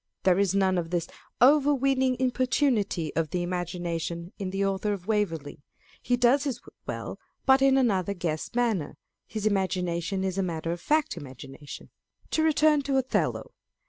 There 0.23 0.39
is 0.39 0.55
none 0.55 0.79
of 0.79 0.89
this 0.89 1.05
overweening 1.43 2.15
importunity 2.19 3.15
of 3.15 3.29
the 3.29 3.43
imagination 3.43 4.33
in 4.39 4.49
the 4.49 4.65
Author 4.65 4.93
of 4.93 5.05
Waverley, 5.05 5.61
he 6.01 6.17
does 6.17 6.43
his 6.45 6.59
work 6.63 6.73
well, 6.87 7.19
but 7.45 7.61
in 7.61 7.77
another 7.77 8.15
guess 8.15 8.55
manner. 8.55 8.97
His 9.27 9.45
imagination 9.45 10.23
is 10.23 10.39
a 10.39 10.41
matter 10.41 10.71
of 10.71 10.81
fact 10.81 11.17
imagination. 11.17 11.91
To 12.31 12.41
return 12.41 12.81
to 12.81 12.97
Othello. 12.97 13.51